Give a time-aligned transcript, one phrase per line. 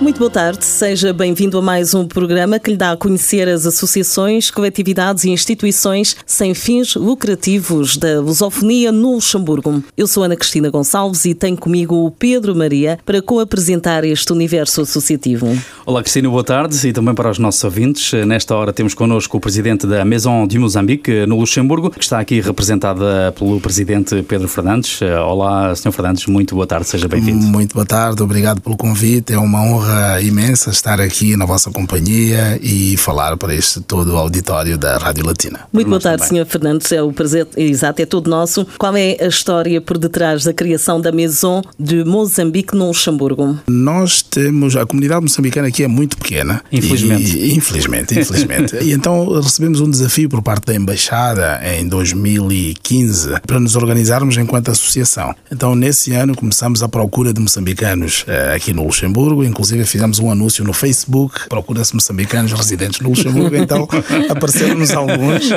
[0.00, 3.66] Muito boa tarde, seja bem-vindo a mais um programa que lhe dá a conhecer as
[3.66, 9.84] associações, coletividades e instituições sem fins lucrativos da lusofonia no Luxemburgo.
[9.94, 14.80] Eu sou Ana Cristina Gonçalves e tenho comigo o Pedro Maria para co-apresentar este universo
[14.80, 15.46] associativo.
[15.84, 18.10] Olá Cristina, boa tarde e também para os nossos ouvintes.
[18.26, 22.40] Nesta hora temos connosco o presidente da Maison du Moçambique no Luxemburgo, que está aqui
[22.40, 24.98] representada pelo presidente Pedro Fernandes.
[25.02, 25.92] Olá, Sr.
[25.92, 27.44] Fernandes, muito boa tarde, seja bem-vindo.
[27.44, 29.34] Muito boa tarde, obrigado pelo convite.
[29.34, 34.14] É uma honra honra imensa estar aqui na vossa companhia e falar para este todo
[34.14, 35.60] o auditório da Rádio Latina.
[35.72, 36.46] Muito boa tarde, Sr.
[36.46, 36.90] Fernandes.
[36.92, 38.66] É o prazer, exato, é todo nosso.
[38.78, 43.58] Qual é a história por detrás da criação da Maison de Moçambique no Luxemburgo?
[43.66, 46.62] Nós temos, a comunidade moçambicana aqui é muito pequena.
[46.70, 47.36] Infelizmente.
[47.36, 48.76] E, infelizmente, infelizmente.
[48.82, 54.70] e então recebemos um desafio por parte da Embaixada em 2015 para nos organizarmos enquanto
[54.70, 55.34] associação.
[55.50, 60.30] Então, nesse ano, começamos a procura de moçambicanos eh, aqui no Luxemburgo, inclusive fizemos um
[60.30, 63.88] anúncio no Facebook, procura-se moçambicanos residentes no Luxemburgo, então
[64.28, 65.50] apareceram-nos alguns.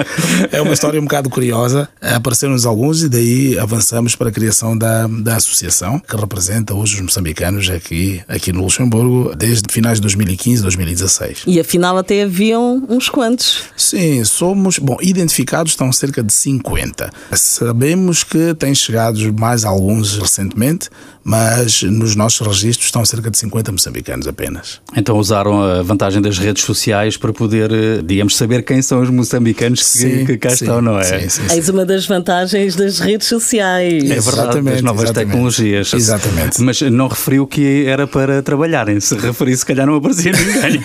[0.52, 1.90] É uma história um bocado curiosa.
[2.02, 7.02] Apareceram-nos alguns e daí avançamos para a criação da, da associação, que representa hoje os
[7.02, 11.44] moçambicanos aqui, aqui no Luxemburgo, desde finais de 2015, 2016.
[11.48, 13.64] E afinal até haviam uns quantos?
[13.76, 17.10] Sim, somos, bom, identificados estão cerca de 50.
[17.34, 20.90] Sabemos que têm chegado mais alguns recentemente,
[21.24, 24.80] mas nos nossos registros estão cerca de 50 moçambicanos apenas.
[24.96, 29.10] Então usaram a vantagem das redes sociais para poder, eh, digamos, saber quem são os
[29.10, 31.04] moçambicanos que, sim, que cá sim, estão, não é?
[31.04, 34.10] Sim, sim, Eis uma das vantagens das redes sociais.
[34.10, 35.32] É verdade, das novas exatamente.
[35.32, 35.94] tecnologias.
[35.94, 36.62] Exatamente.
[36.62, 39.00] Mas não referiu que era para trabalharem.
[39.00, 40.82] Se referisse, se calhar não aparecia ninguém.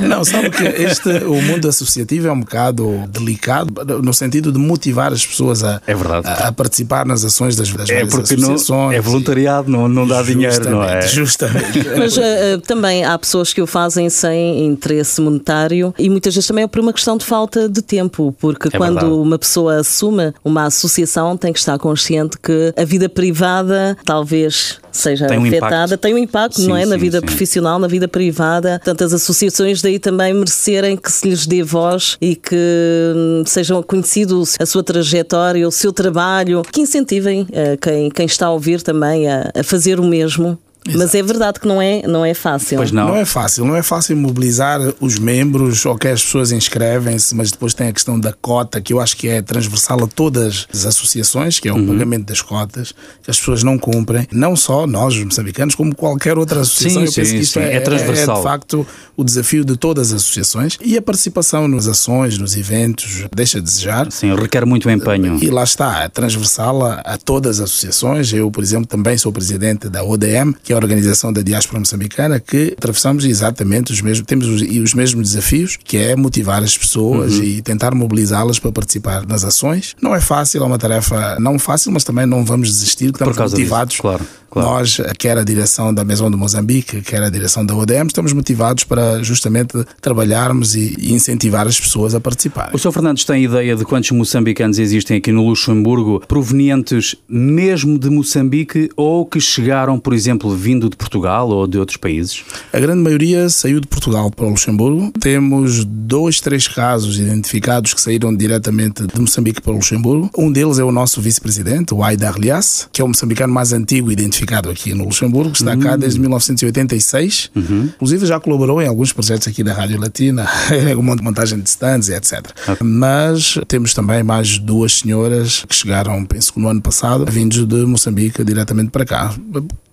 [0.08, 5.12] não, sabe que este, o mundo associativo é um bocado delicado no sentido de motivar
[5.12, 6.26] as pessoas a, é verdade.
[6.26, 8.68] a, a participar nas ações das, das é várias porque associações.
[8.68, 11.02] Não, é voluntariado, não, não dá dinheiro, não é?
[11.02, 11.78] Justamente.
[11.96, 16.64] Mas uh, também há pessoas que o fazem sem interesse monetário e muitas vezes também
[16.64, 19.12] é por uma questão de falta de tempo, porque é quando verdade.
[19.14, 25.26] uma pessoa assume uma associação tem que estar consciente que a vida privada talvez seja
[25.26, 25.96] tem um afetada, impacto.
[25.98, 26.84] tem um impacto, sim, não é?
[26.84, 27.26] Sim, na vida sim.
[27.26, 28.78] profissional, na vida privada.
[28.84, 33.82] Portanto, as associações daí também merecerem que se lhes dê voz e que hum, sejam
[33.82, 38.82] conhecidos a sua trajetória, o seu trabalho, que incentivem uh, quem, quem está a ouvir
[38.82, 40.58] também a, a fazer o mesmo.
[40.86, 40.98] Exato.
[40.98, 42.76] Mas é verdade que não é, não é fácil.
[42.78, 43.08] Pois não.
[43.08, 47.72] Não é fácil, não é fácil mobilizar os membros, ok, as pessoas inscrevem-se, mas depois
[47.74, 51.60] tem a questão da cota, que eu acho que é transversal a todas as associações,
[51.60, 51.86] que é o Uhum.
[51.86, 56.36] pagamento das cotas, que as pessoas não cumprem, não só nós, os moçambicanos, como qualquer
[56.38, 57.02] outra associação.
[57.02, 58.36] Sim, eu penso sim, que isto sim, é, é transversal.
[58.36, 63.24] de facto o desafio de todas as associações e a participação nas ações, nos eventos,
[63.34, 64.10] deixa a desejar.
[64.10, 65.38] Sim, requer muito empenho.
[65.42, 68.32] E lá está, é transversal a, a todas as associações.
[68.32, 72.40] Eu, por exemplo, também sou presidente da ODM, que é a Organização da Diáspora Moçambicana,
[72.40, 76.76] que atravessamos exatamente os mesmos, temos os, e os mesmos desafios, que é motivar as
[76.76, 77.44] pessoas Uhum.
[77.44, 79.94] e tentar mobilizá-las para participar nas ações.
[80.00, 83.54] Não é fácil, é uma tarefa não fácil, mas também não vamos desistir, estamos causa
[83.56, 83.96] disso, motivados.
[83.98, 84.68] claro, claro.
[84.68, 88.84] Nós, quer a direção da Maison de Moçambique, quer a direção da ODM, estamos motivados
[88.84, 92.74] para justamente trabalharmos e, incentivar as pessoas a participarem.
[92.74, 92.92] O Sr.
[92.92, 99.24] Fernandes tem ideia de quantos moçambicanos existem aqui no Luxemburgo, provenientes mesmo de Moçambique ou
[99.26, 102.44] que chegaram, por exemplo, vindo de Portugal ou de outros países?
[102.72, 105.12] A grande maioria saiu de Portugal para o Luxemburgo.
[105.18, 110.30] Temos dois, três casos identificados que saíram diretamente de Moçambique para o Luxemburgo.
[110.38, 114.12] Um deles é o nosso vice-presidente, o Aida Arlias, que é o moçambicano mais antigo
[114.12, 117.50] identificado aqui no Luxemburgo, que está cá desde 1986.
[117.94, 120.46] Inclusive já colaborou em alguns projetos aqui da Rádio Latina,
[120.96, 122.46] uma montagem de stands e etc.
[122.82, 127.84] Mas temos também mais duas senhoras que chegaram, penso que no ano passado, vindos de
[127.84, 129.34] Moçambique diretamente para cá.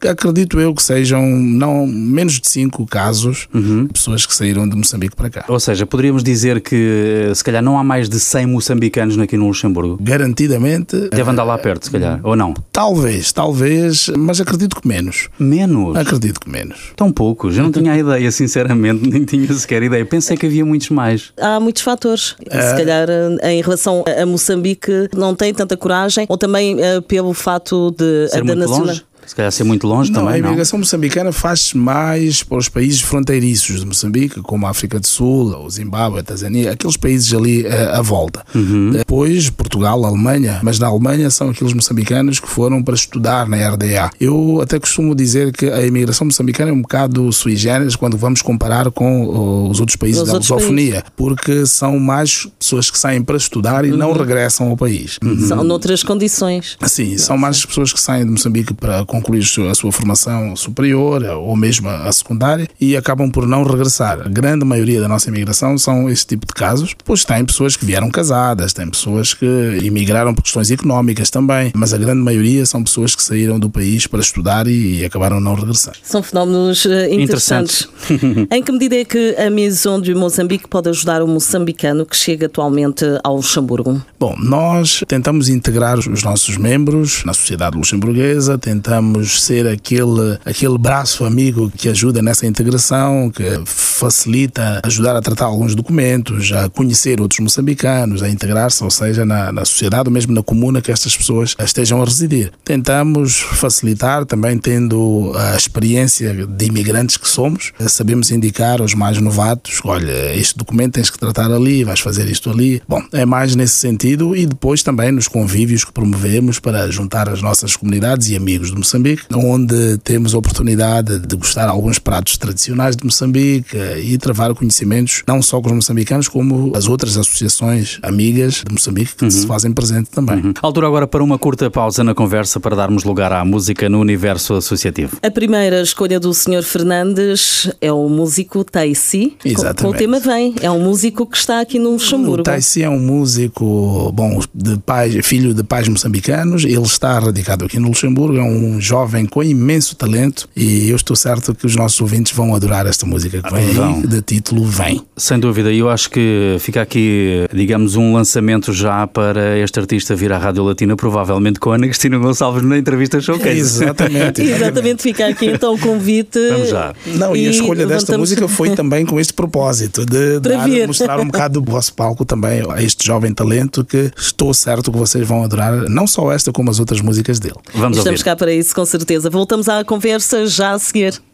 [0.08, 5.16] Acredito eu que sejam não menos de cinco casos de pessoas que saíram de Moçambique
[5.16, 5.46] para cá.
[5.48, 9.36] Ou seja, poderíamos dizer que eh, se calhar não há mais de 100 moçambicanos aqui
[9.38, 9.98] no Luxemburgo.
[10.02, 12.54] Garantidamente, Deve andar lá perto, se calhar, ou não?
[12.72, 15.28] talvez, talvez, mas acredito que menos.
[15.40, 15.96] Menos?
[15.98, 16.94] Acredito que menos.
[16.96, 17.58] Tão poucos.
[17.58, 20.06] Eu não tinha a ideia, sinceramente, nem tinha sequer ideia.
[20.06, 21.34] Pensei que havia muitos mais.
[21.40, 22.36] Há muitos fatores.
[22.40, 27.34] Se calhar eh, em relação a Moçambique não tem tanta coragem, ou também eh, pelo
[27.34, 29.04] fato de Ser da muito nacional- longe?
[29.30, 30.34] Se calhar ser muito longe não, também.
[30.34, 30.82] A imigração não?
[30.82, 35.70] moçambicana faz mais para os países fronteiriços de Moçambique, como a África do Sul, o
[35.70, 38.44] Zimbábue, a Tanzânia, aqueles países ali uh, à volta.
[38.56, 38.90] Uhum.
[38.90, 44.10] Depois, Portugal, Alemanha, mas na Alemanha são aqueles moçambicanos que foram para estudar na RDA.
[44.20, 48.42] Eu até costumo dizer que a imigração moçambicana é um bocado sui generis quando vamos
[48.42, 53.22] comparar com uh, os outros países os da lusofonia, porque são mais pessoas que saem
[53.22, 53.98] para estudar e uhum.
[53.98, 55.20] não regressam ao país.
[55.24, 55.48] Uhum.
[55.48, 56.80] São noutras condições.
[56.88, 61.56] Sim, são mais pessoas que saem de Moçambique para concluir a sua formação superior ou
[61.56, 64.22] mesmo a secundária e acabam por não regressar.
[64.22, 66.94] A grande maioria da nossa imigração são esse tipo de casos.
[66.98, 69.46] Depois tem pessoas que vieram casadas, tem pessoas que
[69.84, 74.08] imigraram por questões económicas também, mas a grande maioria são pessoas que saíram do país
[74.08, 75.96] para estudar e acabaram não regressar.
[76.02, 77.88] São fenómenos eh, interessantes.
[78.10, 78.48] interessantes.
[78.52, 82.46] em que medida é que a Maison de Moçambique pode ajudar o moçambicano que chega
[82.46, 84.02] atualmente ao Luxemburgo?
[84.20, 91.26] Bom, nós tentamos integrar os nossos membros na sociedade luxemburguesa, tentamos ser aquele, aquele braço
[91.26, 97.40] amigo que ajuda nessa integração, que facilita ajudar a tratar alguns documentos, a conhecer outros
[97.40, 101.56] moçambicanos, a integrar-se, ou seja, na, na sociedade ou mesmo na comuna que estas pessoas
[101.60, 102.52] estejam a residir.
[102.64, 109.82] Tentamos facilitar também tendo a experiência de imigrantes que somos, sabemos indicar aos mais novatos,
[109.84, 112.82] olha, este documento tens que tratar ali, vais fazer isto ali.
[112.88, 117.42] Bom, é mais nesse sentido e depois também nos convívios que promovemos para juntar as
[117.42, 118.89] nossas comunidades e amigos de Moçambique,
[119.34, 125.42] onde temos a oportunidade de gostar alguns pratos tradicionais de Moçambique e travar conhecimentos não
[125.42, 129.32] só com os moçambicanos, como as outras associações amigas de Moçambique que uhum.
[129.32, 130.38] se fazem presente também.
[130.38, 130.54] Uhum.
[130.62, 134.54] Altura agora para uma curta pausa na conversa para darmos lugar à música no universo
[134.56, 135.18] associativo.
[135.22, 136.64] A primeira escolha do Sr.
[136.64, 139.36] Fernandes é o músico Taisi.
[139.44, 139.82] Exatamente.
[139.82, 140.56] Com o tema Vem.
[140.62, 142.42] É um músico que está aqui no Luxemburgo.
[142.42, 146.64] O Taisi é um músico, bom, de pais, filho de pais moçambicanos.
[146.64, 148.38] Ele está radicado aqui no Luxemburgo.
[148.38, 152.56] É um jovem com imenso talento e eu estou certo que os nossos ouvintes vão
[152.56, 155.02] adorar esta música que vem aí, de título Vem.
[155.18, 155.72] Sem dúvida.
[155.72, 160.64] Eu acho que fica aqui, digamos, um lançamento já para este artista vir à Rádio
[160.64, 163.60] Latina, provavelmente com a Ana Cristina Gonçalves na entrevista Showcase.
[163.60, 164.42] Exatamente.
[164.42, 165.04] exatamente.
[165.04, 166.40] Fica aqui então o convite.
[166.50, 166.94] Vamos já.
[167.06, 171.20] Não, e, e a escolha desta música foi também com este propósito de dar, mostrar
[171.20, 175.28] um bocado do vosso palco também a este jovem talento que estou certo que vocês
[175.28, 177.56] vão adorar, não só esta, como as outras músicas dele.
[177.74, 178.24] Vamos Estamos ouvir.
[178.24, 179.30] cá para isso, com certeza.
[179.30, 181.29] Voltamos à conversa já a seguir.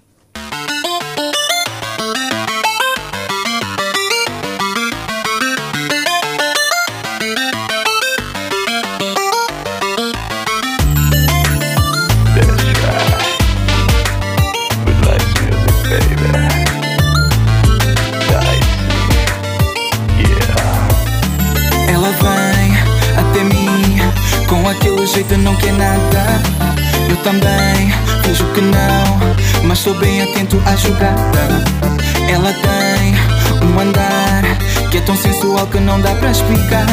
[36.36, 36.86] Explicar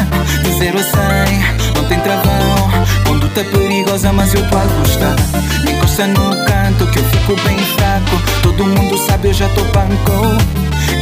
[0.43, 1.39] De zero a cem,
[1.75, 2.71] não tem travão
[3.05, 5.15] Conduta perigosa mas eu tô a gostar.
[5.63, 8.21] Me encosta no canto que eu fico bem fraco.
[8.41, 10.37] Todo mundo sabe eu já tô banco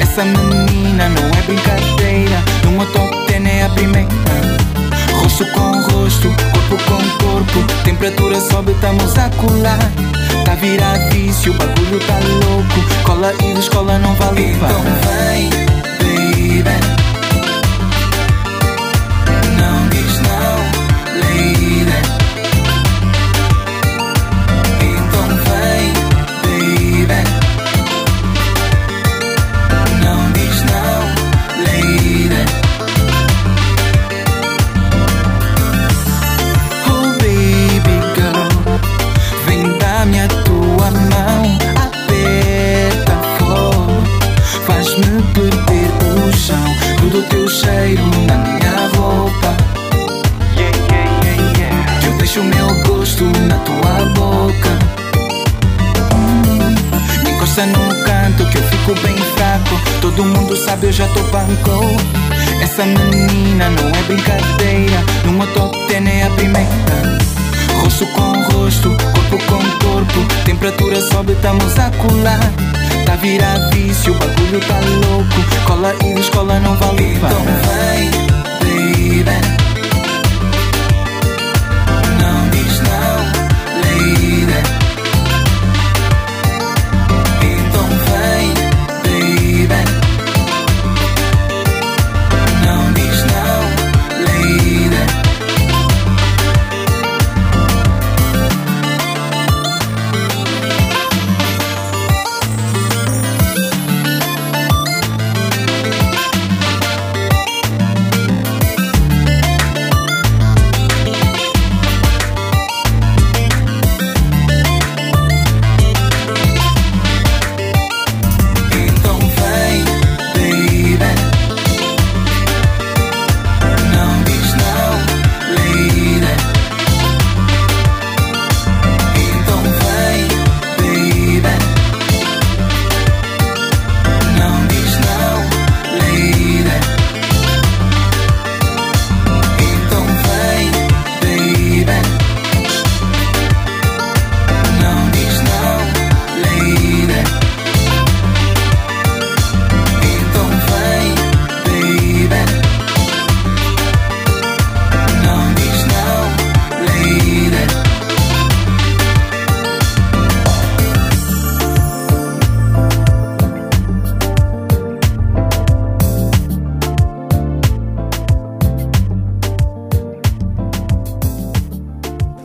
[0.02, 4.10] Essa menina não é brincadeira No meu top ten é a primeira.
[5.14, 9.80] Rosto com rosto, corpo com corpo Temperatura sobe, estamos a colar.
[10.46, 13.04] Tá virado vício, o bagulho tá louco.
[13.04, 14.82] Cola e descola não vale Então
[15.30, 15.50] vem,
[16.64, 17.01] baby
[61.02, 61.98] já tô banco.
[62.62, 65.04] Essa menina não é brincadeira.
[65.26, 66.70] No meu top ten é a primeira
[67.82, 70.44] Rosto com rosto, corpo com corpo.
[70.46, 72.40] Temperatura sobe, estamos a colar.
[73.06, 75.66] Tá virado vício, o bagulho tá louco.
[75.66, 79.61] Cola e descola não vale Então vem, baby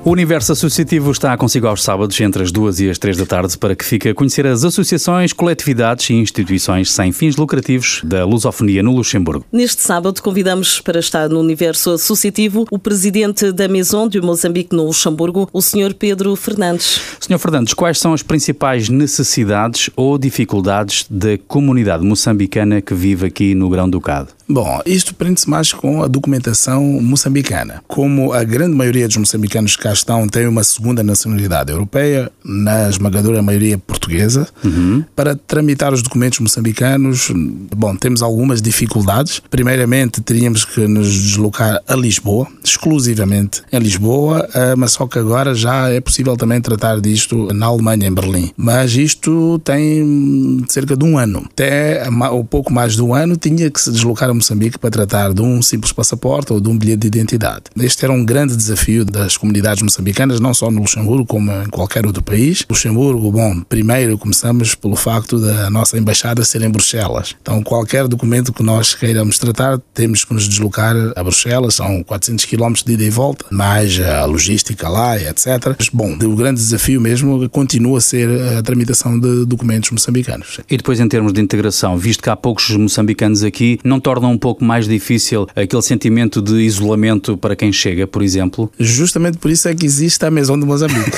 [0.06, 3.58] O Universo Associativo está consigo aos sábados entre as duas e as três da tarde
[3.58, 8.84] para que fique a conhecer as associações, coletividades e instituições sem fins lucrativos da lusofonia
[8.84, 9.44] no Luxemburgo.
[9.50, 14.86] Neste sábado convidamos para estar no Universo Associativo o presidente da Maison de Moçambique no
[14.86, 15.92] Luxemburgo, o Sr.
[15.98, 17.00] Pedro Fernandes.
[17.18, 17.40] Sr.
[17.40, 23.68] Fernandes, quais são as principais necessidades ou dificuldades da comunidade moçambicana que vive aqui no
[23.68, 24.28] Grão-Ducado?
[24.48, 27.82] Bom, isto prende-se mais com a documentação moçambicana.
[27.88, 32.88] Como a grande maioria dos moçambicanos que cá estão tem uma segunda nacionalidade europeia, na
[32.88, 35.04] esmagadora maioria portuguesa, uhum.
[35.16, 37.32] para tramitar os documentos moçambicanos,
[37.76, 39.42] bom, temos algumas dificuldades.
[39.50, 45.54] Primeiramente, teríamos que nos deslocar a Lisboa, exclusivamente em Lisboa, eh, mas só que agora
[45.54, 48.52] já é possível também tratar disto na Alemanha, em Berlim.
[48.56, 51.46] Mas isto tem cerca de um ano.
[51.50, 55.32] Até um pouco mais de um ano tinha que se deslocar a Moçambique para tratar
[55.32, 57.64] de um simples passaporte ou de um bilhete de identidade.
[57.76, 62.06] Este era um grande desafio das comunidades moçambicanas, não só no Luxemburgo, como em qualquer
[62.06, 62.64] outro país.
[62.68, 67.34] Luxemburgo, bom, primeiro começamos pelo facto da nossa embaixada ser em Bruxelas.
[67.40, 72.44] Então, qualquer documento que nós queiramos tratar, temos que nos deslocar a Bruxelas, são 400
[72.44, 75.74] km de ida e volta, mais a logística lá, etc.
[75.78, 78.28] Mas, bom, o grande desafio mesmo continua a ser
[78.58, 80.60] a tramitação de documentos moçambicanos.
[80.68, 84.28] E depois, em termos de integração, visto que há poucos moçambicanos aqui, não torna torna
[84.28, 88.70] um pouco mais difícil aquele sentimento de isolamento para quem chega, por exemplo?
[88.78, 91.10] Justamente por isso é que existe a Maison de Moçambique.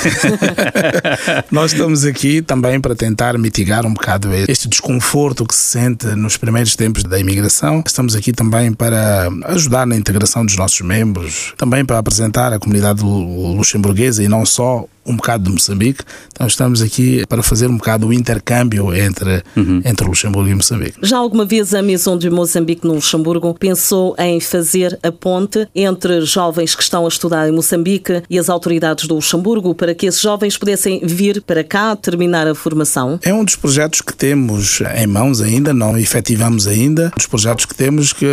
[1.51, 6.37] Nós estamos aqui também para tentar mitigar um bocado este desconforto que se sente nos
[6.37, 7.83] primeiros tempos da imigração.
[7.87, 13.03] Estamos aqui também para ajudar na integração dos nossos membros, também para apresentar a comunidade
[13.03, 16.05] luxemburguesa e não só um bocado de Moçambique.
[16.33, 19.83] Então estamos aqui para fazer um bocado o intercâmbio entre, uhum.
[19.85, 20.99] entre Luxemburgo e Moçambique.
[21.03, 26.21] Já alguma vez a Maison de Moçambique no Luxemburgo pensou em fazer a ponte entre
[26.23, 30.21] jovens que estão a estudar em Moçambique e as autoridades do Luxemburgo para que esses
[30.21, 33.19] jovens pudessem vir para cá terminar a formação?
[33.23, 37.11] É um dos projetos que temos em mãos ainda, não efetivamos ainda.
[37.17, 38.27] Dos projetos que temos que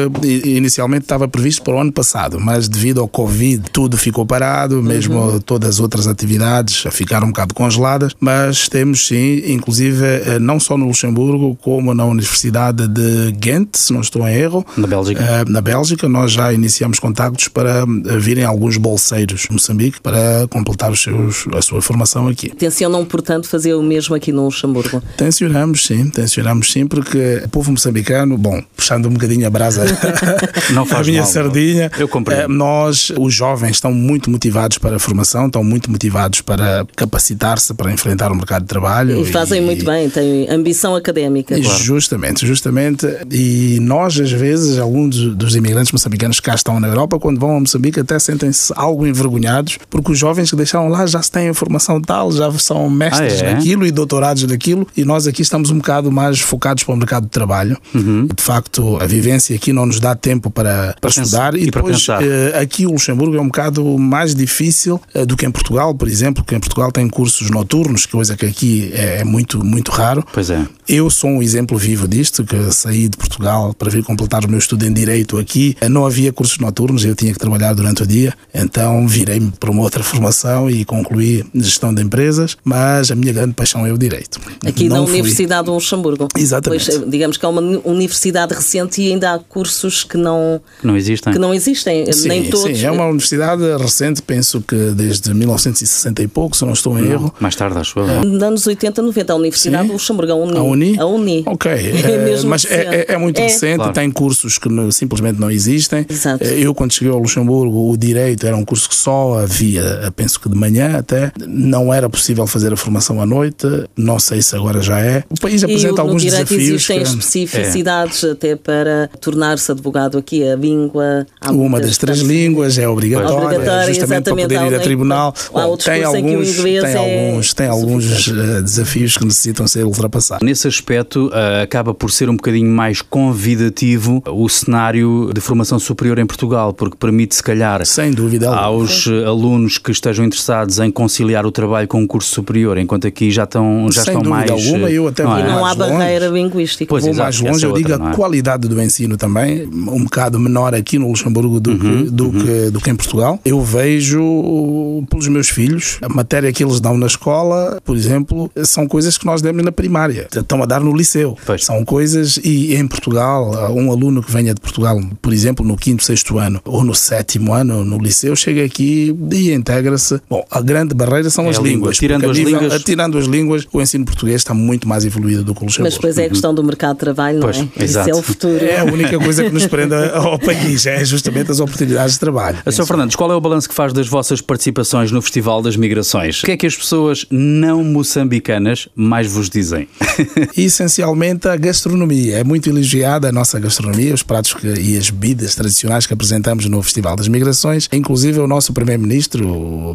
[0.44, 5.18] inicialmente estava previsto para o ano passado, mas devido ao Covid tudo ficou parado, mesmo
[5.18, 5.40] uhum.
[5.40, 10.40] todas as outras atividades atividades a ficar um bocado congeladas, mas temos sim, inclusive, eh,
[10.40, 14.66] não só no Luxemburgo, como na Universidade de Ghent, se não estou em erro.
[14.76, 15.24] Na Bélgica.
[15.24, 20.48] Eh, na Bélgica, nós já iniciamos contactos para eh, virem alguns bolseiros de Moçambique para
[20.50, 22.50] completar os seus, a sua formação aqui.
[22.50, 25.02] Tencionam, portanto, fazer o mesmo aqui no Luxemburgo?
[25.18, 29.86] Tencionamos, sim, tencionamos sim, porque o povo moçambicano, bom, puxando um bocadinho a brasa
[30.74, 32.54] não faz a minha mal, sardinha, eu compreendo.
[32.54, 37.74] nós, os jovens, estão muito motivados para a formação, estão muito motivados para para capacitar-se
[37.74, 39.20] para enfrentar o mercado de trabalho.
[39.20, 41.60] E fazem e, muito bem, têm ambição académica.
[41.60, 41.80] Claro.
[41.80, 43.06] Justamente, justamente.
[43.30, 47.58] E nós, às vezes, alguns dos imigrantes moçambicanos que cá estão na Europa, quando vão
[47.58, 52.02] a Moçambique, até sentem-se algo envergonhados, porque os jovens que deixaram lá já têm formação
[52.02, 53.54] tal, já são mestres ah, é?
[53.56, 57.24] naquilo e doutorados naquilo, e nós aqui estamos um bocado mais focados para o mercado
[57.24, 57.78] de trabalho.
[57.94, 58.28] Uhum.
[58.34, 61.56] De facto, a vivência aqui não nos dá tempo para, para estudar.
[61.56, 65.46] E, e depois, eh, aqui o Luxemburgo é um bocado mais difícil eh, do que
[65.46, 69.24] em Portugal, por exemplo, que em Portugal tem cursos noturnos, coisa que aqui é, é
[69.24, 70.26] muito, muito raro.
[70.34, 70.66] Pois é.
[70.88, 74.60] Eu sou um exemplo vivo disto, que saí de Portugal para vir completar o meu
[74.60, 75.76] estudo em Direito aqui.
[75.90, 79.82] Não havia cursos noturnos, eu tinha que trabalhar durante o dia, então virei-me para uma
[79.82, 84.40] outra formação e concluí gestão de empresas, mas a minha grande paixão é o Direito.
[84.66, 85.14] Aqui Não na fui...
[85.16, 86.28] Universidade de Luxemburgo.
[86.38, 86.86] Exatamente.
[86.86, 91.34] Pois, digamos que é uma universidade recente e ainda há cursos que não, não existem.
[91.34, 92.78] Que não existem, sim, nem todos.
[92.78, 97.04] Sim, é uma universidade recente, penso que desde 1960 e pouco, se não estou em
[97.04, 97.36] não, erro.
[97.40, 98.26] Mais tarde, acho eu.
[98.26, 99.88] Nos anos 80, 90, a Universidade Sim.
[99.88, 100.58] do Luxemburgo, a Uni.
[100.58, 101.00] A Uni?
[101.00, 101.44] A Uni.
[101.46, 101.72] Ok.
[102.16, 103.44] É, mas é, é, é, muito é.
[103.44, 103.94] recente, claro.
[103.94, 106.06] tem cursos que não, simplesmente não existem.
[106.08, 106.44] Exato.
[106.44, 110.40] Eh, eu, quando cheguei ao Luxemburgo, o Direito era um curso que só havia, penso
[110.40, 111.32] que de manhã até.
[111.48, 113.68] Não era possível fazer a formação à noite.
[113.96, 115.24] Não sei se agora já é.
[115.30, 116.62] O país apresenta e alguns desafios.
[116.62, 117.04] Existem que...
[117.04, 118.32] especificidades é.
[118.32, 120.48] até para tornar-se advogado aqui.
[120.48, 121.26] A língua.
[121.50, 125.34] Uma das três línguas é obrigatória, obrigatória justamente para poder ir a tribunal.
[125.52, 130.46] Bom, tem alguns, tem é alguns, tem alguns uh, desafios que necessitam ser ultrapassados.
[130.46, 136.20] Nesse aspecto, uh, acaba por ser um bocadinho mais convidativo o cenário de formação superior
[136.20, 141.46] em Portugal, porque permite, se calhar, Sem dúvida aos alunos que estejam interessados em conciliar
[141.46, 144.50] o trabalho com o curso superior, enquanto aqui já estão, já Sem estão mais.
[144.50, 145.48] Alguma, eu até não, é?
[145.48, 146.88] não há barreira linguística.
[146.88, 148.16] Pois, vou exato, mais longe, eu outra, digo a é?
[148.16, 152.32] qualidade do ensino também, um bocado menor aqui no Luxemburgo do, uhum, que, do, uhum.
[152.32, 153.40] que, do que em Portugal.
[153.44, 158.88] Eu vejo pelos meus filhos A matéria que eles dão na escola, por exemplo, são
[158.88, 160.28] coisas que nós demos na primária.
[160.36, 161.36] Estão a dar no liceu.
[161.46, 161.66] Pois.
[161.66, 166.04] São coisas, e em Portugal, um aluno que venha de Portugal, por exemplo, no quinto,
[166.04, 170.22] sexto ano ou no sétimo ano no liceu, chega aqui e integra-se.
[170.30, 171.98] Bom, a grande barreira são É as línguas.
[171.98, 175.62] Tirando as línguas- Tirando as línguas, o ensino português está muito mais evoluído do que
[175.62, 175.86] o Luxemburgo.
[175.88, 177.68] Mas depois é a questão do mercado de trabalho, Pois, não é?
[177.78, 178.10] Isso exato.
[178.10, 178.64] é o futuro.
[178.64, 182.58] É a única coisa que nos prende ao país, é justamente as oportunidades de trabalho.
[182.66, 182.86] A Sr.
[182.86, 185.95] Fernandes, qual é o balanço que faz das vossas participações no Festival das Migrações?
[186.44, 189.88] O que é que as pessoas não moçambicanas mais vos dizem?
[190.58, 192.38] Essencialmente a gastronomia.
[192.38, 196.66] É muito elogiada a nossa gastronomia, os pratos que- e as bebidas tradicionais que apresentamos
[196.68, 197.88] no Festival das Migrações.
[197.92, 199.92] Inclusive o nosso primeiro-ministro, o,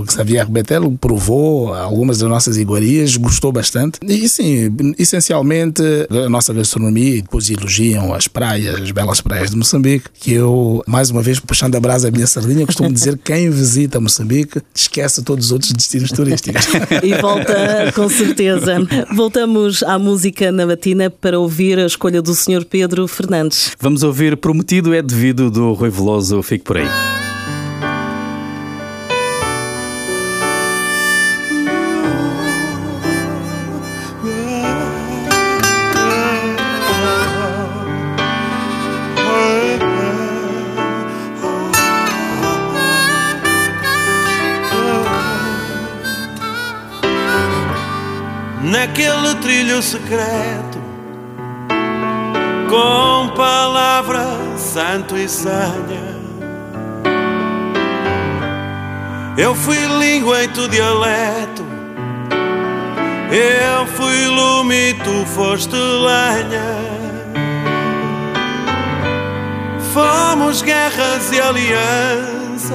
[0.00, 3.98] o Xavier Bettel, provou algumas das nossas iguarias, gostou bastante.
[4.02, 5.82] E sim, essencialmente
[6.24, 10.82] a nossa gastronomia e depois elogiam as praias, as belas praias de Moçambique, que eu,
[10.86, 14.60] mais uma vez, puxando a brasa a minha sardinha, costumo dizer que quem visita Moçambique
[14.74, 16.66] esquece todos os outros destinos turísticos.
[17.02, 18.76] E volta com certeza.
[19.14, 22.64] Voltamos à música na matina para ouvir a escolha do Sr.
[22.64, 23.72] Pedro Fernandes.
[23.80, 26.42] Vamos ouvir Prometido é Devido do Rui Veloso.
[26.42, 27.27] Fique por aí.
[48.98, 50.78] Naquele trilho secreto,
[52.68, 56.18] com palavra santo e sanha.
[59.36, 61.64] Eu fui língua e tu dialeto,
[63.30, 66.88] eu fui lume e tu foste lenha.
[69.94, 72.72] Fomos guerras e alianças,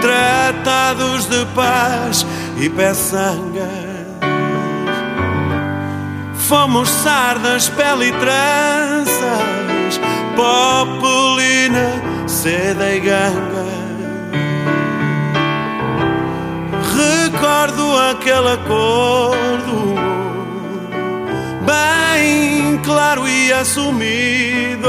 [0.00, 2.26] tratados de paz
[2.58, 3.95] e peçangas.
[6.48, 10.00] Fomos sardas, pele e tranças,
[10.36, 11.90] populina,
[12.28, 13.66] seda e ganga.
[16.94, 19.94] Recordo aquele acordo,
[21.66, 24.88] bem claro e assumido.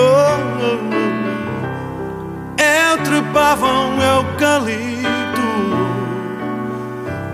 [2.59, 5.07] Eu trepava um eucalipto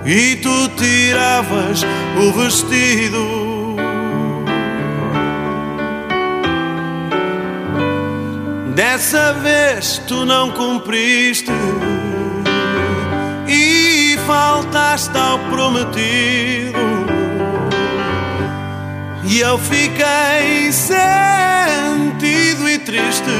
[0.06, 1.84] e tu tiravas
[2.18, 3.53] o vestido.
[8.76, 11.52] Dessa vez tu não cumpriste
[13.48, 16.80] e faltaste ao prometido.
[19.26, 23.32] E eu fiquei sentido e triste.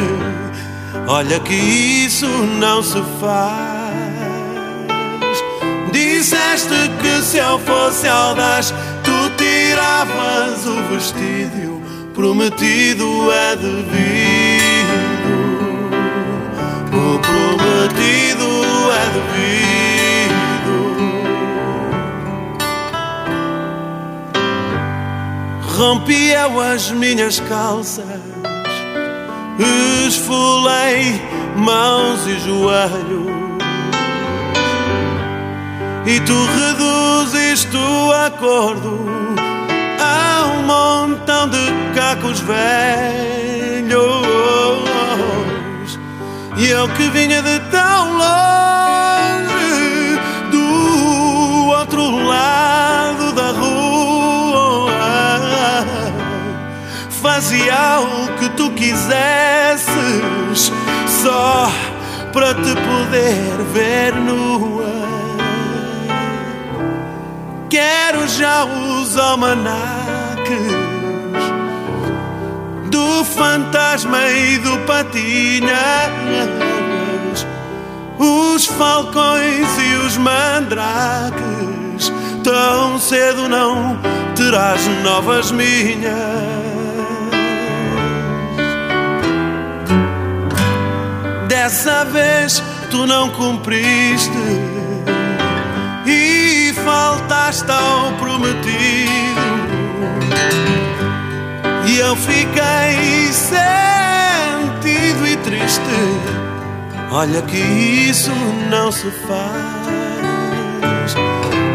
[1.08, 4.04] Olha que isso não se faz.
[5.92, 8.72] Disseste que se eu fosse audaz,
[9.04, 11.82] tu tiravas o vestido.
[12.14, 14.73] Prometido é devido.
[17.94, 18.50] Prometido
[18.92, 20.74] é devido.
[25.78, 28.06] Rompi eu as minhas calças,
[30.08, 31.22] esfolei
[31.56, 33.34] mãos e joelhos.
[36.06, 39.00] E tu reduziste o acordo
[40.00, 42.84] a um montão de cacos velhos.
[46.56, 49.50] E eu que vinha de tão longe,
[50.52, 54.92] do outro lado da rua,
[57.10, 59.12] fazia o que tu quisesses,
[61.24, 61.72] só
[62.32, 64.94] para te poder ver nua.
[67.68, 70.83] Quero já os almanaques
[73.14, 75.72] do fantasma e do patinhas,
[78.18, 81.42] os falcões e os mandrakes.
[82.44, 84.00] Tão cedo não
[84.36, 86.12] terás novas minhas.
[91.48, 94.32] Dessa vez tu não cumpriste
[96.08, 99.53] e faltaste ao prometido.
[101.94, 105.80] E eu fiquei sentido e triste.
[107.12, 108.32] Olha que isso
[108.72, 111.14] não se faz.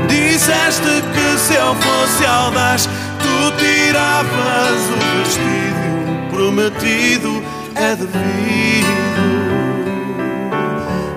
[0.09, 2.89] Disseste que se eu fosse audaz,
[3.21, 5.87] tu tiravas o vestido.
[6.33, 7.41] Prometido
[7.77, 8.89] é devido.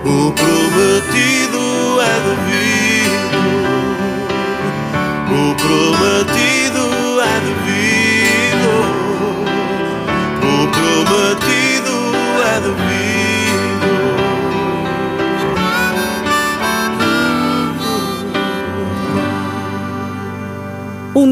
[0.06, 3.42] O prometido é devido.
[5.32, 6.91] O prometido
[11.02, 11.92] O prometido
[12.46, 13.11] é devido.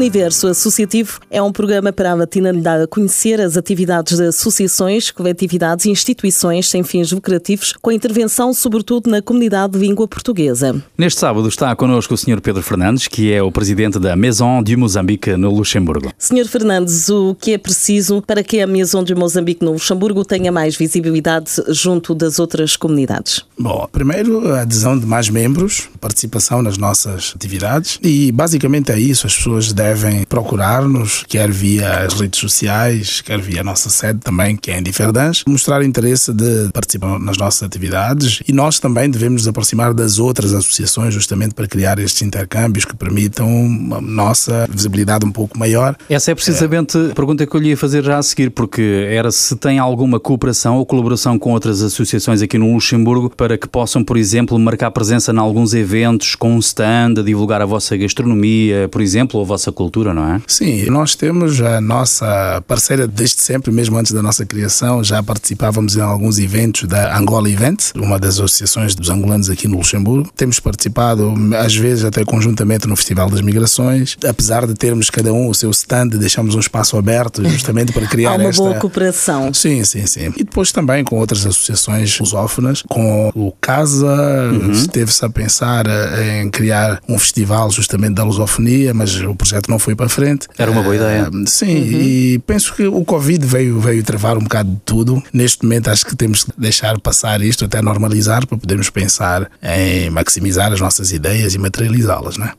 [0.00, 2.16] Universo Associativo é um programa para a
[2.62, 8.54] dar a conhecer as atividades de associações, coletividades e instituições sem fins lucrativos, com intervenção
[8.54, 10.82] sobretudo na comunidade de língua portuguesa.
[10.96, 12.40] Neste sábado está connosco o Sr.
[12.40, 16.10] Pedro Fernandes, que é o presidente da Maison du Moçambique no Luxemburgo.
[16.18, 16.48] Sr.
[16.48, 20.76] Fernandes, o que é preciso para que a Maison du Moçambique no Luxemburgo tenha mais
[20.76, 23.44] visibilidade junto das outras comunidades?
[23.58, 29.26] Bom, primeiro a adesão de mais membros, participação nas nossas atividades e basicamente é isso.
[29.26, 29.89] As pessoas devem
[30.28, 34.82] procurar-nos, quer via as redes sociais, quer via a nossa sede também, que é em
[34.82, 40.18] Diferdans, mostrar interesse de participar nas nossas atividades e nós também devemos nos aproximar das
[40.18, 45.96] outras associações justamente para criar estes intercâmbios que permitam uma nossa visibilidade um pouco maior.
[46.08, 49.30] Essa é precisamente a pergunta que eu lhe ia fazer já a seguir, porque era
[49.30, 54.02] se tem alguma cooperação ou colaboração com outras associações aqui no Luxemburgo para que possam,
[54.02, 58.88] por exemplo, marcar presença em alguns eventos com um stand a divulgar a vossa gastronomia,
[58.90, 60.40] por exemplo, ou a vossa cultura, não é?
[60.46, 65.96] Sim, nós temos a nossa parceira desde sempre, mesmo antes da nossa criação, já participávamos
[65.96, 70.30] em alguns eventos da Angola Event, uma das associações dos angolanos aqui no Luxemburgo.
[70.36, 74.18] Temos participado, às vezes, até conjuntamente no Festival das Migrações.
[74.28, 78.32] Apesar de termos cada um o seu stand, deixamos um espaço aberto justamente para criar
[78.34, 78.62] Há uma esta...
[78.62, 79.54] boa cooperação.
[79.54, 80.26] Sim, sim, sim.
[80.36, 84.10] E depois também com outras associações lusófonas, com o CASA,
[84.50, 84.72] Uhum.
[84.72, 89.78] esteve-se a pensar eh, em criar um festival justamente da lusofonia, mas o projeto não
[89.78, 90.48] foi para frente.
[90.58, 91.30] Era uma boa ideia.
[91.32, 95.22] Eh, Sim, e penso que o Covid veio, veio travar um bocado de tudo.
[95.32, 100.10] Neste momento acho que temos que deixar passar isto até normalizar para podermos pensar em
[100.10, 102.52] maximizar as nossas ideias e materializá-las, não é?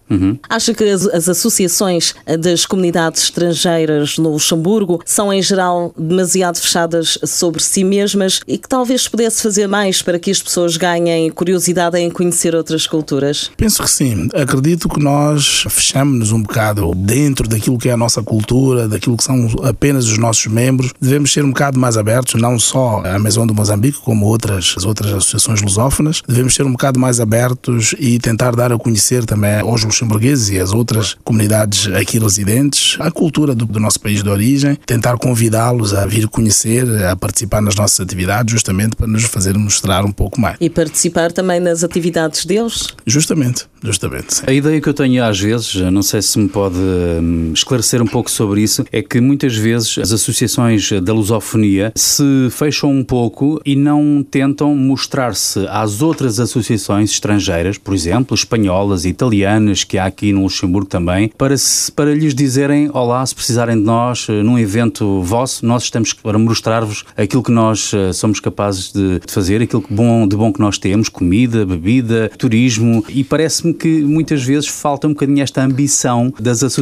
[0.50, 7.18] Acha que as, as associações das comunidades estrangeiras no Luxemburgo são, em geral, demasiado fechadas
[7.26, 11.98] sobre si mesmas e que talvez pudesse fazer mais para que as pessoas ganhem curiosidade
[11.98, 13.52] em conhecer outras culturas?
[13.58, 14.30] Penso que sim.
[14.34, 19.24] Acredito que nós fechamos-nos um bocado dentro daquilo que é a nossa cultura, daquilo que
[19.24, 20.94] são apenas os nossos membros.
[21.02, 24.86] Devemos ser um bocado mais abertos, não só a Maison do Moçambique, como outras, as
[24.86, 26.22] outras associações lusófonas.
[26.28, 30.60] Devemos ser um bocado mais abertos e tentar dar a conhecer também aos luxemburgueses e
[30.60, 35.94] às outras comunidades aqui residentes a cultura do, do nosso país de origem, tentar convidá-los
[35.94, 40.40] a vir conhecer, a participar nas nossas atividades, justamente para nos fazer mostrar um pouco
[40.40, 40.58] mais.
[40.60, 42.90] E participar também nas atividades deles?
[43.06, 44.36] Justamente, justamente.
[44.36, 44.44] sim.
[44.48, 48.08] A ideia que eu tenho às vezes, não sei se me pode hum, esclarecer um
[48.08, 53.62] pouco sobre isso, é que muitas vezes as associações da lusofonia se fecham um pouco
[53.66, 60.34] e não tentam mostrar-se às outras associações estrangeiras, por exemplo, espanholas, italianas, que há aqui
[60.34, 64.58] no Luxemburgo também, para, se, para lhes dizerem: Olá, se precisarem de nós eh, num
[64.58, 69.62] evento vosso, nós estamos para mostrar-vos aquilo que nós eh, somos capazes de, de fazer,
[69.62, 74.44] aquilo que bom, de bom que nós temos, comida, bebida, turismo, e parece-me que muitas
[74.44, 76.81] vezes falta um bocadinho esta ambição das associações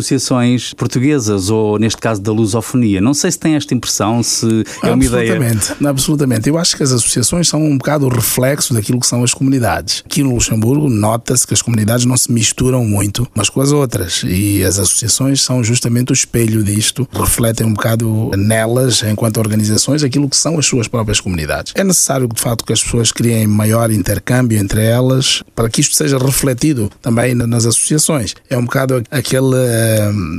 [0.78, 3.00] portuguesas, ou neste caso da lusofonia.
[3.02, 5.34] Não sei se tem esta impressão, se é uma ideia.
[5.34, 6.50] Absolutamente, absolutamente.
[6.50, 10.04] Eu acho que as associações são um bocado o reflexo daquilo que são as comunidades.
[10.06, 14.24] Aqui no Luxemburgo nota-se que as comunidades não se misturam muito umas com as outras
[14.26, 20.30] e as associações são justamente o espelho disto, refletem um bocado nelas, enquanto organizações, aquilo
[20.30, 21.74] que são as suas próprias comunidades.
[21.76, 25.96] É necessário, de facto, que as pessoas criem maior intercâmbio entre elas para que isto
[25.96, 28.36] seja refletido também na- nas associações.
[28.50, 29.56] É um bocado aquele,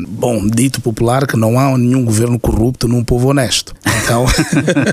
[0.09, 3.75] bom, dito popular que não há nenhum governo corrupto num povo honesto.
[4.03, 4.27] Então,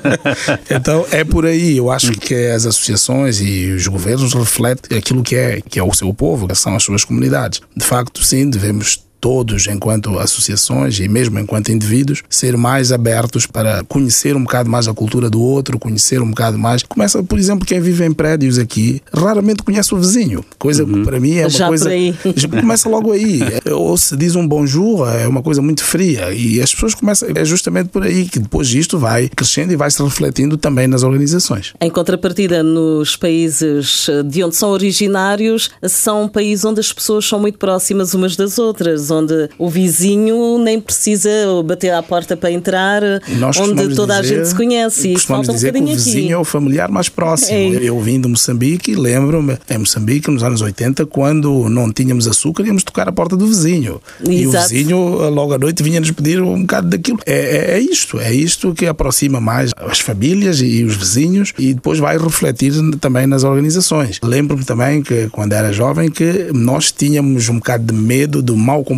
[0.70, 1.78] então é por aí.
[1.78, 5.94] Eu acho que as associações e os governos refletem aquilo que é, que é o
[5.94, 7.62] seu povo, que são as suas comunidades.
[7.76, 13.84] De facto, sim, devemos todos, enquanto associações e mesmo enquanto indivíduos, ser mais abertos para
[13.84, 16.82] conhecer um bocado mais a cultura do outro, conhecer um bocado mais.
[16.82, 21.20] Começa, por exemplo, quem vive em prédios aqui, raramente conhece o vizinho, coisa que para
[21.20, 21.90] mim é uma Já coisa.
[22.62, 23.42] Começa logo aí.
[23.70, 26.34] Ou se diz um bonjour, é uma coisa muito fria.
[26.34, 27.28] E as pessoas começam.
[27.36, 31.04] É justamente por aí que depois isto vai crescendo e vai se refletindo também nas
[31.04, 31.74] organizações.
[31.82, 37.58] Em contrapartida, nos países de onde são originários, são países onde as pessoas são muito
[37.58, 41.30] próximas umas das outras, onde o vizinho nem precisa
[41.66, 43.02] bater à porta para entrar,
[43.38, 45.14] Nós onde toda dizer, a gente se conhece.
[45.14, 46.34] E falta um dizer que o vizinho aqui.
[46.34, 47.58] é o familiar mais próximo.
[47.58, 47.80] É.
[47.82, 52.66] Eu vim de Moçambique e lembro-me, em Moçambique, nos anos 80, quando não tínhamos açúcar,
[52.66, 54.02] íamos tocar à porta do vizinho.
[54.24, 54.70] E o Exato.
[54.70, 54.98] vizinho,
[55.30, 57.20] logo à noite, vinha-nos pedir um bocado daquilo.
[57.26, 61.74] É, é, é isto, é isto que aproxima mais as famílias e os vizinhos e
[61.74, 64.20] depois vai refletir também nas organizações.
[64.24, 68.84] Lembro-me também que, quando era jovem, que nós tínhamos um bocado de medo do mau
[68.84, 68.97] comportamento.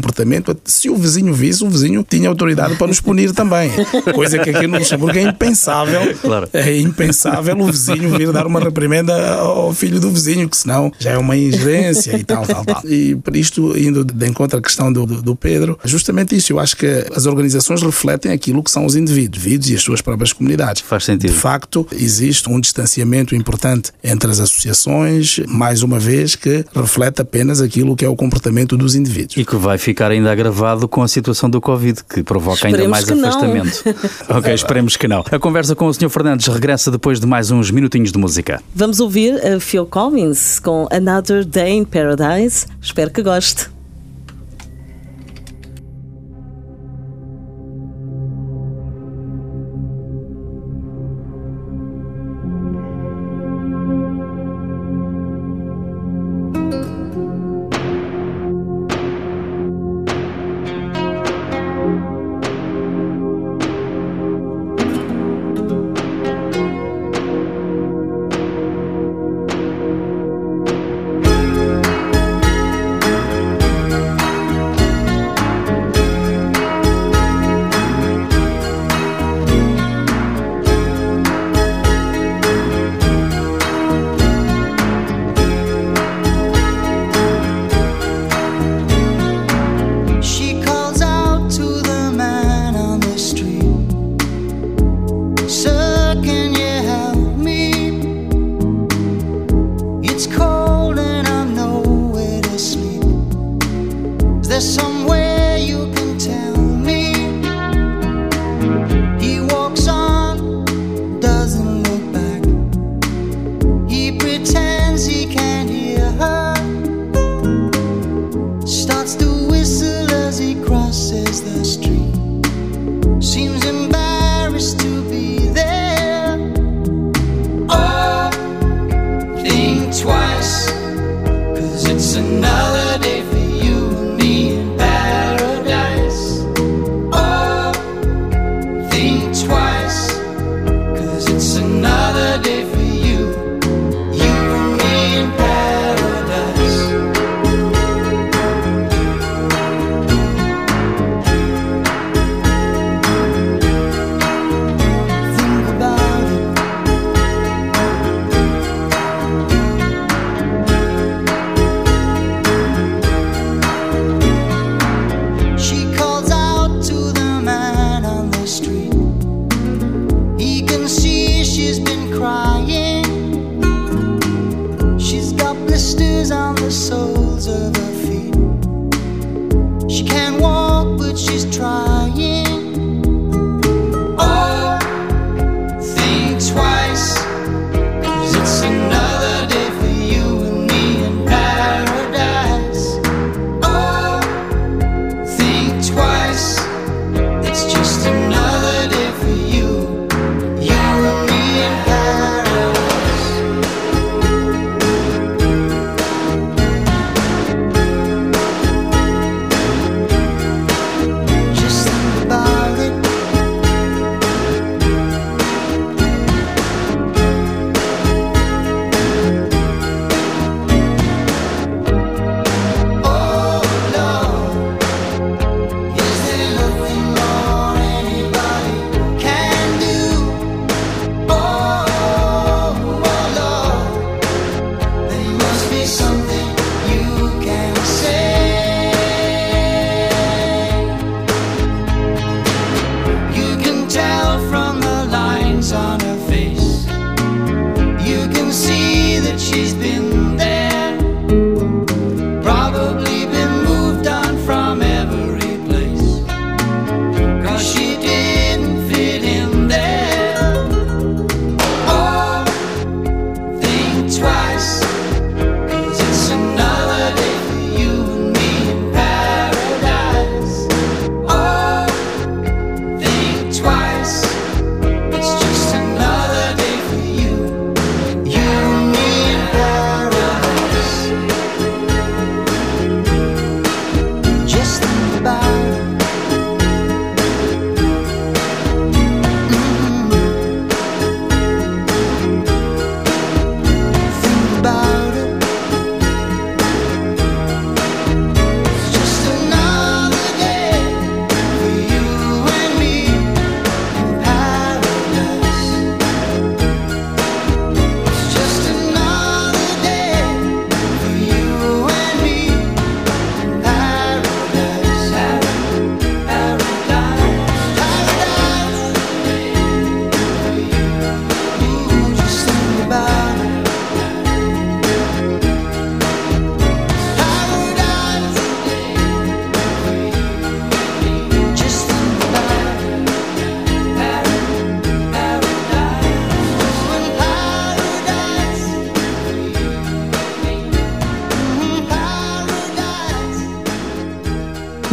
[0.66, 3.72] Se o vizinho visse, o vizinho tinha autoridade para nos punir também.
[4.14, 6.16] Coisa que aqui no Luxemburgo é impensável.
[6.22, 6.50] Claro.
[6.54, 11.12] É impensável o vizinho vir dar uma reprimenda ao filho do vizinho, que senão já
[11.12, 12.82] é uma ingerência e tal, tal, tal.
[12.86, 16.54] E por isto, indo de encontro à questão do, do, do Pedro, justamente isso.
[16.54, 20.02] Eu acho que as organizações refletem aquilo que são os indivíduos, indivíduos e as suas
[20.02, 20.82] próprias comunidades.
[20.82, 21.32] Faz sentido.
[21.32, 27.62] De facto, existe um distanciamento importante entre as associações, mais uma vez, que reflete apenas
[27.62, 29.38] aquilo que é o comportamento dos indivíduos.
[29.38, 32.92] E que vai ficar ainda agravado com a situação do Covid, que provoca ainda Esperemos
[32.92, 33.30] mais que não.
[33.30, 33.84] afastamento.
[34.30, 35.24] ok, esperemos que não.
[35.32, 36.10] A conversa com o Sr.
[36.10, 38.62] Fernandes regressa depois de mais uns minutinhos de música.
[38.74, 42.66] Vamos ouvir a Phil Collins com Another Day in Paradise.
[42.82, 43.79] Espero que goste.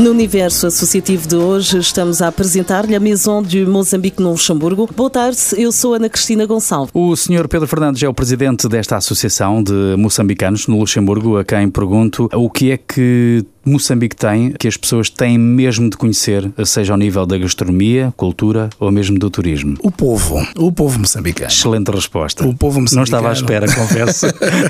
[0.06, 4.88] No universo associativo de hoje, estamos a apresentar-lhe a Maison de Moçambique no Luxemburgo.
[4.94, 6.92] Boa tarde, eu sou Ana Cristina Gonçalves.
[6.94, 11.68] O senhor Pedro Fernandes é o presidente desta associação de moçambicanos no Luxemburgo, a quem
[11.68, 16.92] pergunto o que é que Moçambique tem, que as pessoas têm mesmo de conhecer, seja
[16.92, 19.76] ao nível da gastronomia, cultura ou mesmo do turismo?
[19.82, 21.50] O povo, o povo moçambicano.
[21.50, 22.46] Excelente resposta.
[22.46, 22.96] O povo moçambicano.
[22.96, 24.26] Não estava à espera, confesso.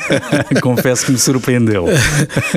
[0.62, 1.86] confesso que me surpreendeu.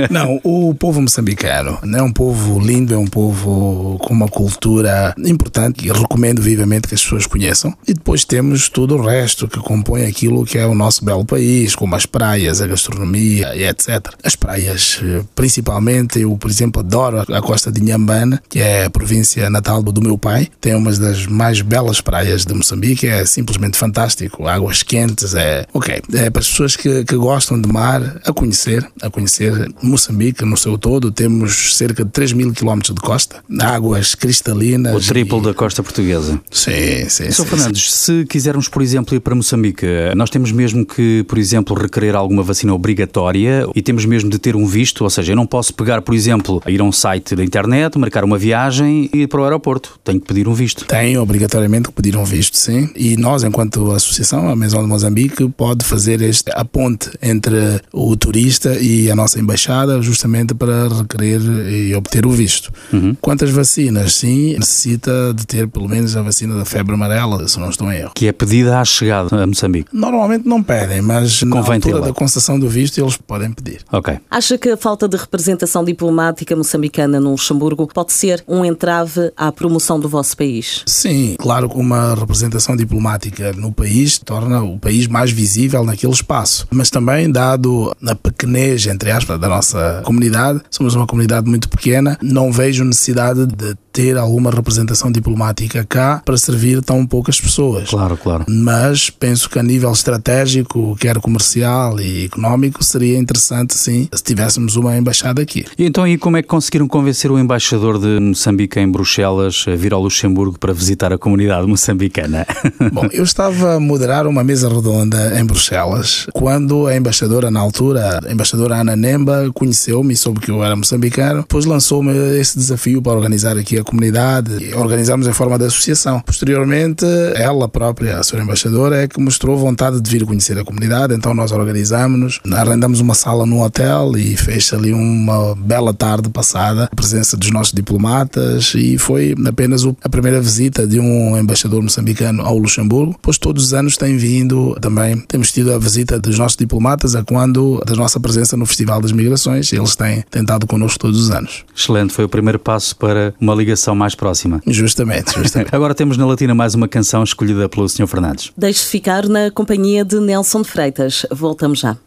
[0.10, 5.86] Não, o povo moçambicano é um povo lindo, é um povo com uma cultura importante
[5.86, 7.73] e recomendo vivamente que as pessoas conheçam.
[7.88, 11.75] E depois temos tudo o resto que compõe aquilo que é o nosso belo país,
[11.75, 14.13] como as praias, a gastronomia e etc.
[14.23, 18.89] As praias, eh, principalmente, eu, por exemplo, adoro a costa de Nhambana, que é a
[18.89, 20.48] província natal do meu pai.
[20.62, 24.48] Tem uma das mais belas praias de Moçambique, é simplesmente fantástico.
[24.48, 25.65] Águas quentes, é.
[25.74, 26.02] Ok.
[26.13, 30.58] É para as pessoas que, que gostam de mar, a conhecer, a conhecer Moçambique no
[30.58, 31.12] seu todo.
[31.12, 34.96] Temos cerca de 3 mil quilómetros de costa, águas cristalinas.
[34.96, 35.44] O triplo e...
[35.44, 36.39] da costa portuguesa.
[36.52, 37.32] Sim, sim.
[37.32, 37.46] Sr.
[37.46, 38.22] Fernandes, sim.
[38.22, 42.44] se quisermos, por exemplo, ir para Moçambique, nós temos mesmo que, por exemplo, requerer alguma
[42.44, 46.02] vacina obrigatória e temos mesmo de ter um visto, ou seja, eu não posso pegar,
[46.02, 49.44] por exemplo, ir a um site da internet, marcar uma viagem e ir para o
[49.44, 50.00] aeroporto.
[50.04, 50.86] Tenho que pedir um visto.
[50.86, 52.90] Tem obrigatoriamente que pedir um visto, sim.
[52.96, 58.16] E nós, enquanto associação, a Maison de Moçambique, pode fazer este, a ponte entre o
[58.16, 62.72] turista e a nossa embaixada, justamente para requerer e obter o visto.
[62.92, 63.16] Uhum.
[63.22, 67.70] Quantas vacinas, sim, necessita de ter pelo menos a vacina da febre amarela, se não
[67.70, 68.12] estou em erro.
[68.14, 69.90] Que é pedida à chegada a Moçambique?
[69.94, 73.82] Normalmente não pedem, mas Convém na altura da concessão do visto eles podem pedir.
[73.92, 74.18] Ok.
[74.30, 79.52] Acha que a falta de representação diplomática moçambicana no Luxemburgo pode ser um entrave à
[79.52, 80.84] promoção do vosso país?
[80.86, 86.67] Sim, claro que uma representação diplomática no país torna o país mais visível naquele espaço.
[86.72, 92.17] Mas também, dado a pequenez, entre aspas, da nossa comunidade, somos uma comunidade muito pequena,
[92.22, 97.89] não vejo necessidade de ter alguma representação diplomática cá para servir tão poucas pessoas.
[97.89, 98.45] Claro, claro.
[98.48, 104.76] Mas penso que a nível estratégico, quer comercial e económico, seria interessante sim se tivéssemos
[104.76, 105.65] uma embaixada aqui.
[105.78, 109.76] E então, e como é que conseguiram convencer o embaixador de Moçambique em Bruxelas a
[109.76, 112.46] vir ao Luxemburgo para visitar a comunidade moçambicana?
[112.94, 118.20] Bom, eu estava a moderar uma mesa redonda em Bruxelas quando a embaixadora, na altura,
[118.26, 123.02] a embaixadora Ana Nemba, conheceu-me e soube que eu era moçambicano, depois lançou-me esse desafio
[123.02, 126.22] para organizar aqui a comunidade e organizámos em forma de associação.
[126.22, 131.14] Posteriormente, ela própria, a senhora embaixadora, é que mostrou vontade de vir conhecer a comunidade,
[131.14, 136.90] então nós organizámos-nos, arrendamos uma sala num hotel e fez ali uma bela tarde passada,
[136.92, 142.44] a presença dos nossos diplomatas e foi apenas a primeira visita de um embaixador moçambicano
[142.44, 146.58] ao Luxemburgo, pois todos os anos tem vindo também, temos tido a visita dos nossos
[146.58, 151.19] diplomatas a quando da nossa presença no Festival das Migrações, eles têm tentado connosco todos
[151.19, 151.63] os anos.
[151.75, 154.62] Excelente, foi o primeiro passo para uma ligação ligação mais próxima.
[154.65, 155.73] Justamente, justamente.
[155.73, 158.08] Agora temos na Latina mais uma canção escolhida pelo Sr.
[158.08, 158.52] Fernandes.
[158.58, 161.25] Deixe ficar na companhia de Nelson de Freitas.
[161.32, 161.98] Voltamos já.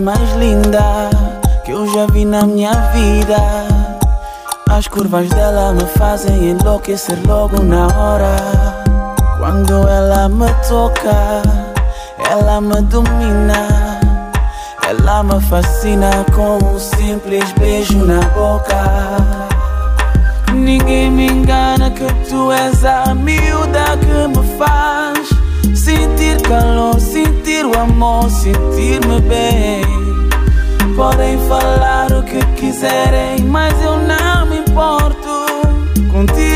[0.00, 1.10] Mais linda
[1.64, 3.36] que eu já vi na minha vida.
[4.70, 8.36] As curvas dela me fazem enlouquecer logo na hora.
[9.38, 11.42] Quando ela me toca,
[12.30, 14.00] ela me domina.
[14.88, 18.82] Ela me fascina com um simples beijo na boca.
[20.54, 25.39] Ninguém me engana que tu és a miúda que me faz
[25.74, 29.82] Sentir calor, sentir o amor, sentir-me bem.
[30.96, 35.46] Podem falar o que quiserem, mas eu não me importo.
[36.12, 36.49] Contigo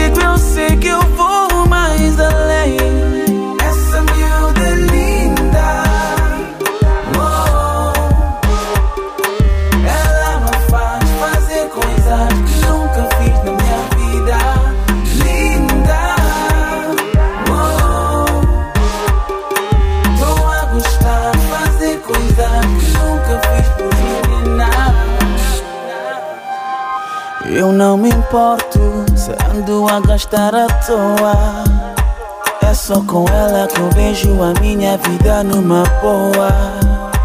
[36.05, 36.51] boa.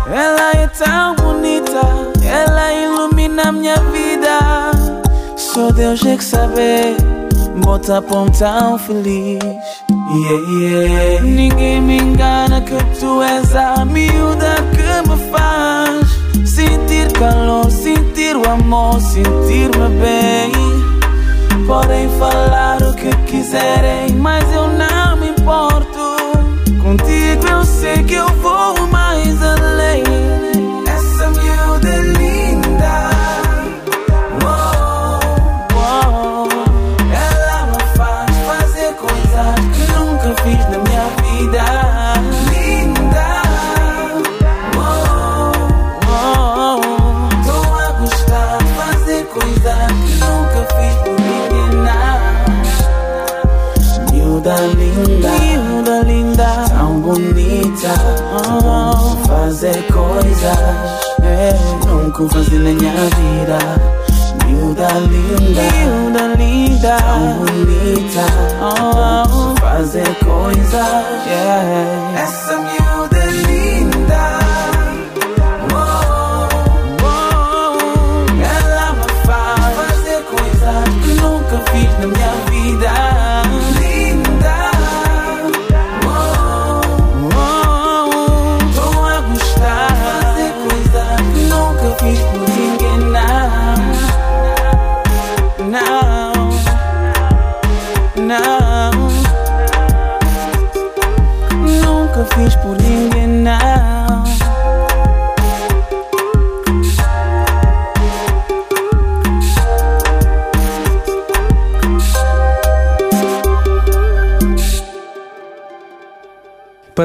[0.10, 1.82] Ela é tão bonita,
[2.24, 4.72] ela ilumina minha vida.
[5.36, 6.96] Só Deus é que sabe,
[7.64, 9.44] bota pão tão feliz.
[9.44, 11.22] Yeah, yeah.
[11.22, 18.50] Ninguém me engana que tu és a miúda que me faz sentir calor, sentir o
[18.50, 20.52] amor, sentir-me bem.
[21.68, 24.89] Podem falar o que quiserem, mas eu não
[60.22, 61.00] coisas
[61.86, 63.58] nunca fazer na minha vida.
[64.46, 68.26] Miúda linda, miúda linda, tão bonita.
[68.62, 72.49] Oh, fazer coisas, yeah.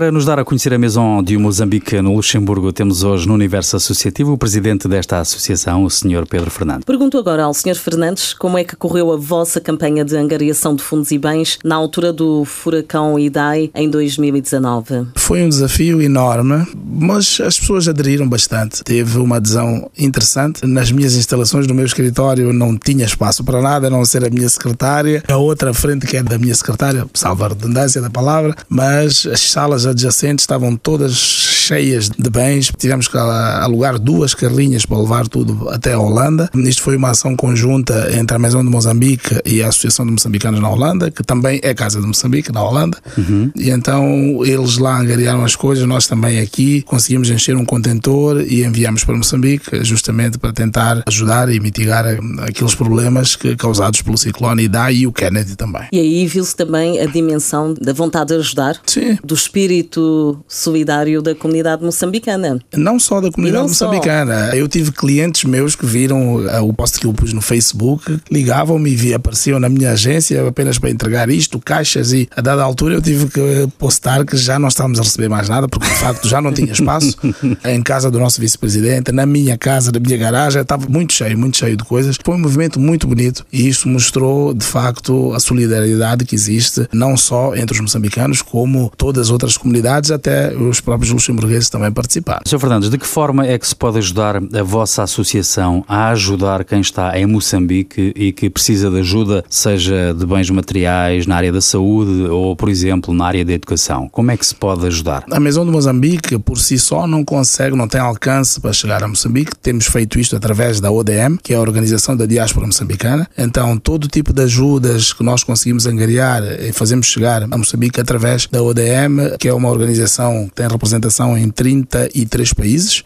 [0.04, 3.74] Para nos dar a conhecer a Maison de Moçambique no Luxemburgo, temos hoje no Universo
[3.74, 6.26] Associativo o presidente desta associação, o Sr.
[6.28, 6.84] Pedro Fernando.
[6.84, 7.76] Pergunto agora ao Sr.
[7.76, 11.74] Fernandes como é que correu a vossa campanha de angariação de fundos e bens na
[11.74, 15.06] altura do furacão Idai em 2019.
[15.16, 18.84] Foi um desafio enorme, mas as pessoas aderiram bastante.
[18.84, 20.66] Teve uma adesão interessante.
[20.66, 24.28] Nas minhas instalações, no meu escritório, não tinha espaço para nada, a não ser a
[24.28, 25.22] minha secretária.
[25.26, 29.40] A outra frente, que é da minha secretária, salva a redundância da palavra, mas as
[29.40, 32.70] salas adjacentes estavam todas cheias de bens.
[32.76, 36.50] Tivemos que alugar duas carrinhas para levar tudo até a Holanda.
[36.54, 40.60] Isto foi uma ação conjunta entre a Maison de Moçambique e a Associação de Moçambicanos
[40.60, 42.98] na Holanda, que também é Casa de Moçambique, na Holanda.
[43.16, 43.50] Uhum.
[43.56, 48.64] E então eles lá angariaram as coisas, nós também aqui conseguimos encher um contentor e
[48.64, 52.04] enviamos para Moçambique, justamente para tentar ajudar e mitigar
[52.42, 55.84] aqueles problemas que, causados pelo ciclone Idai e o Kennedy também.
[55.92, 59.18] E aí viu-se também a dimensão da vontade de ajudar, Sim.
[59.24, 62.58] do espírito solidário da comunidade moçambicana.
[62.76, 63.86] Não só da comunidade não só.
[63.86, 64.54] moçambicana.
[64.54, 68.94] Eu tive clientes meus que viram uh, o post que eu pus no Facebook, ligavam-me
[68.94, 73.02] e apareciam na minha agência apenas para entregar isto, caixas, e a dada altura eu
[73.02, 76.40] tive que postar que já não estávamos a receber mais nada, porque de facto já
[76.40, 77.16] não tinha espaço.
[77.64, 81.56] em casa do nosso vice-presidente, na minha casa, na minha garagem, estava muito cheio, muito
[81.56, 82.16] cheio de coisas.
[82.22, 87.16] Foi um movimento muito bonito e isso mostrou de facto a solidariedade que existe, não
[87.16, 92.40] só entre os moçambicanos, como todas as outras comunidades, até os próprios luxemburgueses também participaram.
[92.46, 92.58] Sr.
[92.58, 96.80] Fernandes, de que forma é que se pode ajudar a vossa associação a ajudar quem
[96.80, 101.60] está em Moçambique e que precisa de ajuda, seja de bens materiais, na área da
[101.60, 104.08] saúde ou, por exemplo, na área da educação?
[104.08, 105.24] Como é que se pode ajudar?
[105.30, 109.08] A Maison de Moçambique, por si só, não consegue, não tem alcance para chegar a
[109.08, 109.52] Moçambique.
[109.56, 113.28] Temos feito isto através da ODM, que é a Organização da Diáspora Moçambicana.
[113.36, 118.46] Então, todo tipo de ajudas que nós conseguimos angariar e fazemos chegar a Moçambique através
[118.46, 123.02] da ODM, que é uma organização que tem representação em 33 países.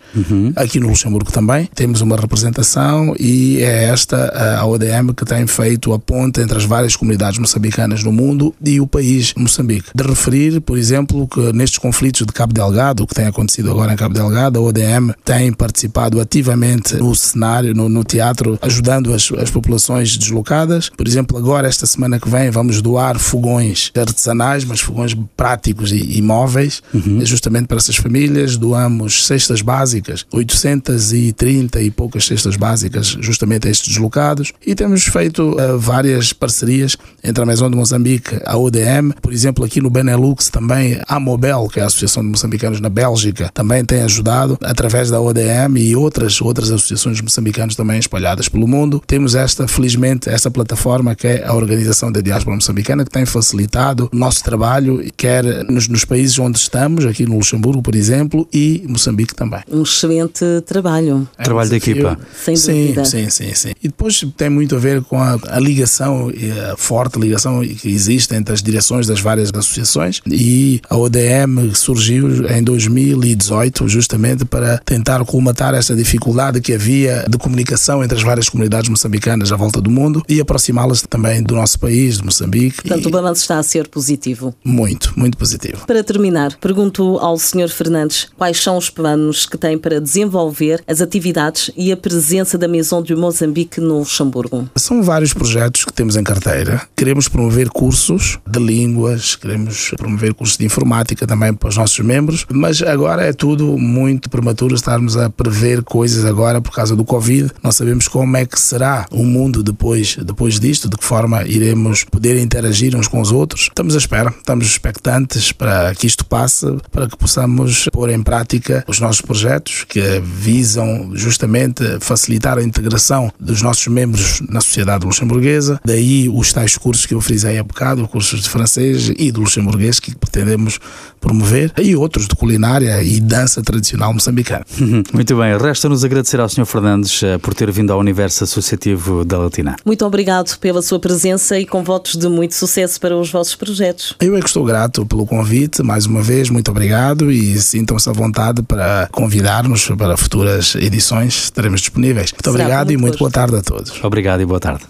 [0.57, 5.93] Aqui no Luxemburgo também temos uma representação e é esta a ODM que tem feito
[5.93, 9.91] a ponte entre as várias comunidades moçambicanas no mundo e o país Moçambique.
[9.95, 13.93] De referir, por exemplo, que nestes conflitos de Cabo Delgado, o que tem acontecido agora
[13.93, 19.31] em Cabo Delgado, a ODM tem participado ativamente no cenário, no, no teatro, ajudando as,
[19.33, 20.89] as populações deslocadas.
[20.89, 26.18] Por exemplo, agora, esta semana que vem, vamos doar fogões artesanais, mas fogões práticos e,
[26.18, 26.83] e móveis,
[27.24, 28.18] justamente para essas famílias.
[28.59, 34.53] Doamos cestas básicas, 830 e poucas cestas básicas, justamente a estes deslocados.
[34.66, 39.64] E temos feito eh, várias parcerias entre a Maison de Moçambique, a ODM, por exemplo,
[39.64, 43.85] aqui no Benelux também, a Mobel, que é a Associação de Moçambicanos na Bélgica, também
[43.85, 49.03] tem ajudado através da ODM e outras, outras associações de moçambicanos também espalhadas pelo mundo.
[49.07, 54.09] Temos esta, felizmente, esta plataforma que é a Organização da Diáspora Moçambicana, que tem facilitado
[54.12, 58.49] o nosso trabalho, quer nos, nos países onde estamos, aqui no Luxemburgo, por exemplo, exemplo,
[58.53, 59.61] e Moçambique também.
[59.71, 61.29] Um excelente trabalho.
[61.39, 61.93] É Trabalho um desafio.
[61.95, 62.19] equipa.
[62.45, 63.05] Sem sim, dúvida.
[63.05, 63.73] sim, sim, sim.
[63.83, 66.31] E depois tem muito a ver com a, a ligação,
[66.73, 72.47] a forte ligação que existe entre as direções das várias associações e a ODM surgiu
[72.49, 78.49] em 2018 justamente para tentar colmatar esta dificuldade que havia de comunicação entre as várias
[78.49, 82.83] comunidades moçambicanas à volta do mundo e aproximá-las também do nosso país, de Moçambique.
[82.83, 84.55] Portanto, E o balanço está a ser positivo.
[84.65, 85.87] muito, muito positivo.
[85.87, 87.69] Para terminar, pergunto ao Sr.
[87.99, 92.69] Fernandes quais são os planos que tem para desenvolver as atividades e a presença da
[92.69, 94.69] Maison du Moçambique no Luxemburgo.
[94.77, 96.83] São vários projetos que temos em carteira.
[96.97, 102.47] Queremos promover cursos de línguas, queremos promover cursos de informática também para os nossos membros,
[102.51, 107.51] mas agora é tudo muito prematuro estarmos a prever coisas agora por causa do Covid.
[107.63, 112.05] Não sabemos como é que será o mundo depois, depois disto, de que forma iremos
[112.05, 113.63] poder interagir uns com os outros.
[113.63, 118.84] Estamos à espera, estamos expectantes para que isto passe, para que possamos pôr em prática
[118.86, 125.80] os nossos projetos que visam justamente facilitar a integração dos nossos membros na sociedade luxemburguesa.
[125.84, 130.01] Daí os tais cursos que eu frisei há bocado, cursos de francês e de luxemburguês
[130.01, 130.78] que pretendemos
[131.20, 134.64] promover, e outros de culinária e dança tradicional moçambicana.
[135.12, 136.64] Muito bem, resta-nos agradecer ao Sr.
[136.64, 139.76] Fernandes eh, por ter vindo ao universo associativo da Latina.
[139.84, 144.14] Muito obrigado pela sua presença e com votos de muito sucesso para os vossos projetos.
[144.20, 148.12] Eu é que estou grato pelo convite, mais uma vez, muito obrigado e sintam-se à
[148.12, 152.33] vontade para convidar-nos para futuras edições, estaremos disponíveis.
[152.33, 153.35] Muito Será obrigado com e muito muito boa gosto.
[153.35, 154.05] tarde a todos.
[154.05, 154.85] Obrigado e boa tarde.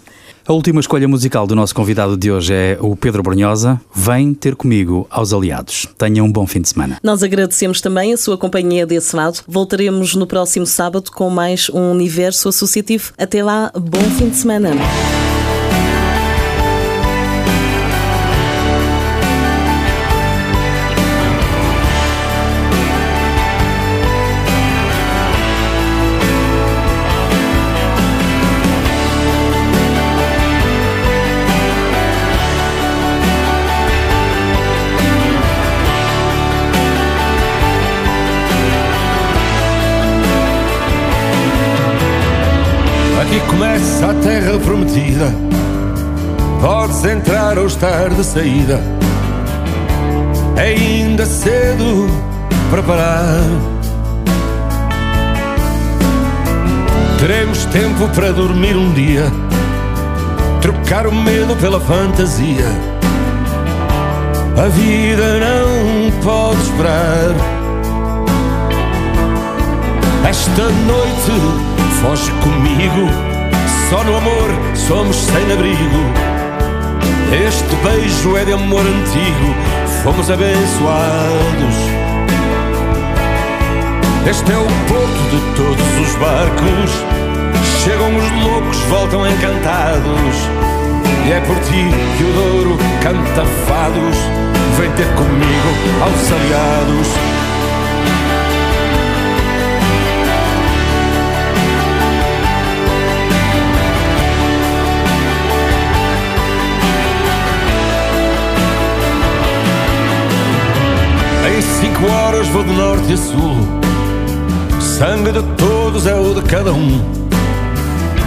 [0.47, 3.79] A última escolha musical do nosso convidado de hoje é o Pedro Brunhosa.
[3.93, 5.87] Vem ter comigo aos aliados.
[5.95, 6.97] Tenha um bom fim de semana.
[7.03, 9.41] Nós agradecemos também a sua companhia desse lado.
[9.47, 13.13] Voltaremos no próximo sábado com mais um universo associativo.
[13.15, 14.71] Até lá, bom fim de semana.
[45.19, 45.31] Prometida.
[46.61, 48.79] Podes entrar ou estar de saída.
[50.55, 52.07] É ainda cedo
[52.69, 53.43] para parar.
[57.19, 59.25] Teremos tempo para dormir um dia.
[60.61, 62.65] Trocar o medo pela fantasia.
[64.57, 67.35] A vida não pode esperar.
[70.27, 73.28] Esta noite foge comigo.
[73.89, 75.99] Só no amor somos sem abrigo.
[77.31, 79.55] Este beijo é de amor antigo.
[80.03, 81.75] Fomos abençoados.
[84.29, 86.91] Este é o porto de todos os barcos.
[87.83, 90.35] Chegam os loucos, voltam encantados.
[91.25, 94.17] E é por ti que o Douro canta fados.
[94.77, 95.69] Vem ter comigo
[96.03, 97.38] aos aliados.
[111.99, 113.57] Cinco horas vou de norte a sul.
[114.79, 117.01] Sangue de todos é o de cada um.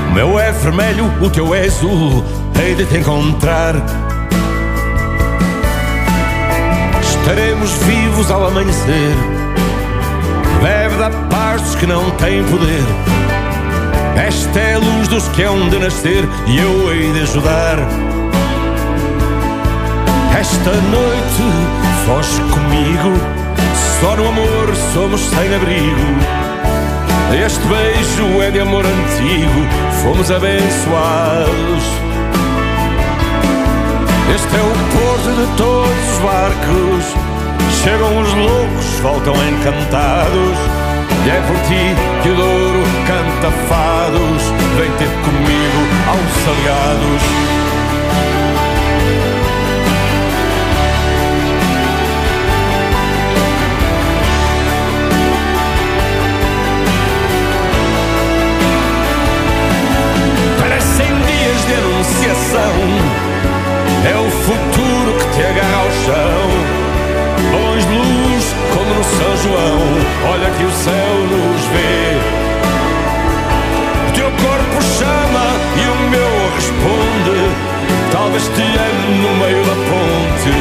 [0.08, 2.22] O meu é vermelho, o teu é azul.
[2.60, 3.74] Hei de te encontrar.
[7.02, 9.14] Estaremos vivos ao amanhecer.
[10.62, 12.84] Bebe da paz dos que não têm poder.
[14.16, 17.78] Esta é a luz dos que hão de nascer e eu hei de ajudar.
[20.38, 21.42] Esta noite
[22.04, 23.41] foge comigo.
[24.02, 26.08] Só no amor somos sem abrigo.
[27.46, 29.60] Este beijo é de amor antigo.
[30.02, 31.84] Fomos abençoados.
[34.34, 37.14] Este é o porto de todos os barcos.
[37.84, 40.58] Chegam os loucos, voltam encantados.
[41.24, 41.94] E é por ti
[42.24, 44.42] que o Douro canta fados.
[44.78, 47.81] Vem ter comigo aos aliados.
[64.04, 66.82] É o futuro que te agarra ao chão.
[67.52, 68.44] Bons luz
[68.74, 69.78] como no São João.
[70.32, 72.18] Olha que o céu nos vê.
[74.08, 75.46] O teu corpo chama
[75.76, 77.38] e o meu responde.
[78.10, 80.52] Talvez te ame no meio da ponte.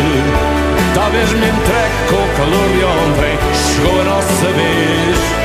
[0.93, 3.39] Talvez me entregue com o calor de ontem.
[3.55, 5.40] Chegou a nossa vez.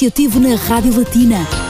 [0.00, 1.69] Associativo na Rádio Latina.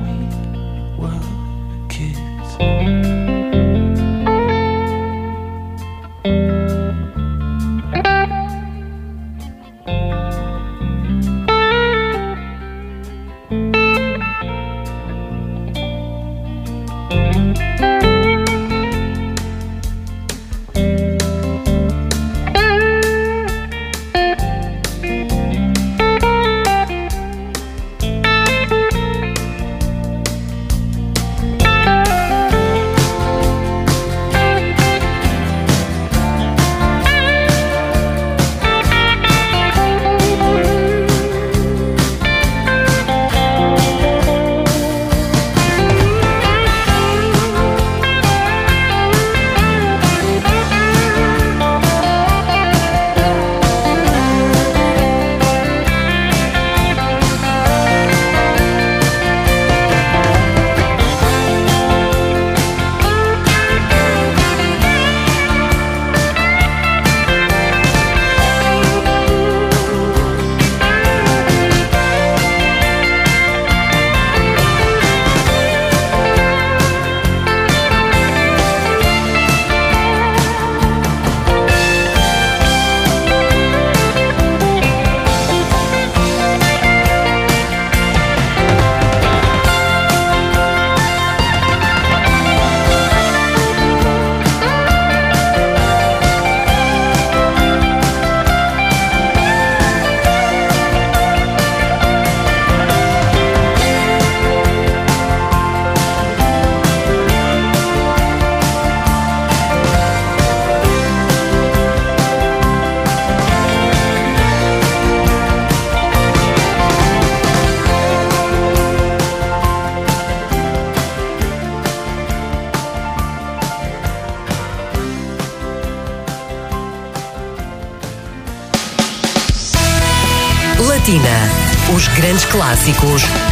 [132.51, 133.50] clássicos.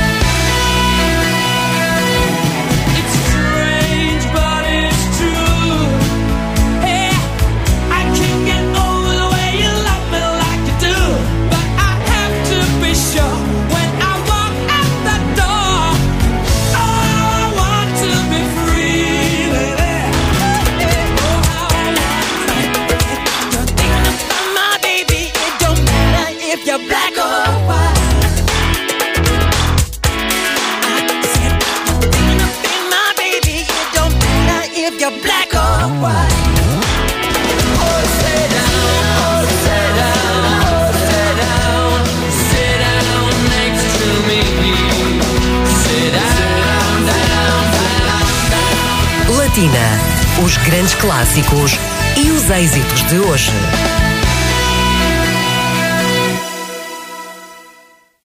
[51.40, 51.80] clássicos
[52.18, 53.59] e os êxitos de hoje.